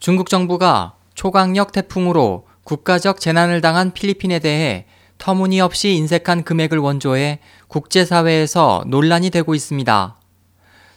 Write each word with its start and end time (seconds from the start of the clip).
중국 0.00 0.30
정부가 0.30 0.94
초강력 1.14 1.72
태풍으로 1.72 2.46
국가적 2.64 3.20
재난을 3.20 3.60
당한 3.60 3.92
필리핀에 3.92 4.38
대해 4.38 4.86
터무니없이 5.18 5.90
인색한 5.90 6.44
금액을 6.44 6.78
원조해 6.78 7.38
국제사회에서 7.68 8.84
논란이 8.86 9.28
되고 9.28 9.54
있습니다. 9.54 10.16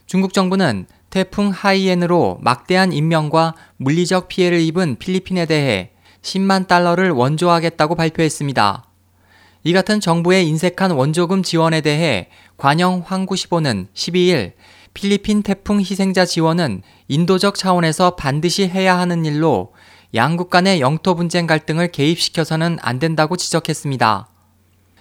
중국 0.05 0.34
정부는 0.34 0.86
태풍 1.10 1.50
하이엔으로 1.50 2.39
막대한 2.42 2.94
인명과 2.94 3.55
물리적 3.76 4.29
피해를 4.29 4.62
입은 4.62 4.96
필리핀에 4.99 5.47
대해 5.47 5.92
10만 6.22 6.67
달러를 6.67 7.12
원조하겠다고 7.12 7.96
발표했습니다. 7.96 8.85
이 9.65 9.74
같은 9.74 9.99
정부의 9.99 10.47
인색한 10.47 10.92
원조금 10.92 11.44
지원에 11.44 11.81
대해 11.81 12.29
관영 12.56 13.04
황구시보는 13.06 13.90
12일 13.94 14.54
필리핀 14.94 15.41
태풍 15.41 15.79
희생자 15.79 16.26
지원은 16.26 16.84
인도적 17.07 17.55
차원에서 17.55 18.16
반드시 18.16 18.67
해야 18.67 18.98
하는 18.98 19.26
일로 19.26 19.73
양국 20.13 20.49
간의 20.49 20.80
영토 20.81 21.16
분쟁 21.16 21.48
갈등을 21.48 21.91
개입시켜서는 21.91 22.77
안 22.81 22.99
된다고 22.99 23.35
지적했습니다. 23.35 24.30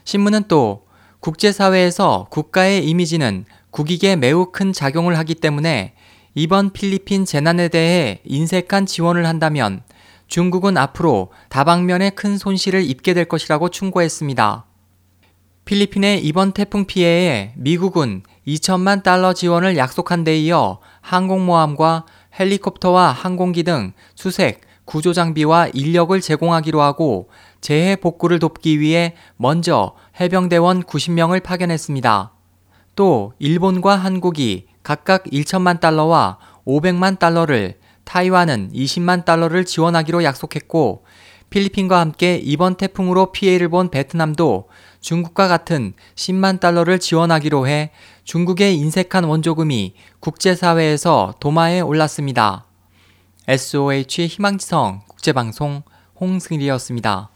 신문은 0.04 0.44
또 0.48 0.86
국제사회에서 1.20 2.28
국가의 2.30 2.88
이미지는 2.88 3.44
국익에 3.70 4.16
매우 4.16 4.50
큰 4.50 4.72
작용을 4.72 5.18
하기 5.18 5.34
때문에 5.36 5.94
이번 6.34 6.72
필리핀 6.72 7.26
재난에 7.26 7.68
대해 7.68 8.20
인색한 8.24 8.86
지원을 8.86 9.26
한다면 9.26 9.82
중국은 10.26 10.78
앞으로 10.78 11.30
다방면에 11.50 12.10
큰 12.10 12.38
손실을 12.38 12.82
입게 12.88 13.12
될 13.12 13.26
것이라고 13.26 13.68
충고했습니다. 13.68 14.64
필리핀의 15.66 16.24
이번 16.24 16.52
태풍 16.52 16.86
피해에 16.86 17.52
미국은 17.56 18.22
2천만 18.46 19.02
달러 19.02 19.32
지원을 19.32 19.76
약속한 19.76 20.24
데 20.24 20.36
이어 20.38 20.80
항공모함과 21.00 22.06
헬리콥터와 22.38 23.12
항공기 23.12 23.62
등 23.62 23.92
수색, 24.14 24.62
구조 24.84 25.12
장비와 25.12 25.68
인력을 25.72 26.20
제공하기로 26.20 26.80
하고 26.80 27.28
재해 27.60 27.96
복구를 27.96 28.38
돕기 28.38 28.80
위해 28.80 29.14
먼저 29.36 29.94
해병대원 30.20 30.82
90명을 30.82 31.42
파견했습니다. 31.42 32.32
또 32.96 33.32
일본과 33.38 33.96
한국이 33.96 34.66
각각 34.82 35.24
1천만 35.24 35.80
달러와 35.80 36.38
500만 36.66 37.18
달러를 37.18 37.78
타이완은 38.04 38.72
20만 38.74 39.24
달러를 39.24 39.64
지원하기로 39.64 40.24
약속했고 40.24 41.04
필리핀과 41.52 42.00
함께 42.00 42.40
이번 42.42 42.76
태풍으로 42.76 43.30
피해를 43.30 43.68
본 43.68 43.90
베트남도 43.90 44.70
중국과 45.02 45.48
같은 45.48 45.92
10만 46.14 46.60
달러를 46.60 46.98
지원하기로 46.98 47.68
해 47.68 47.90
중국의 48.24 48.76
인색한 48.76 49.24
원조금이 49.24 49.94
국제사회에서 50.20 51.34
도마에 51.40 51.80
올랐습니다. 51.80 52.64
SOH 53.46 54.28
희망지성 54.28 55.02
국제방송 55.06 55.82
홍승일이었습니다. 56.18 57.31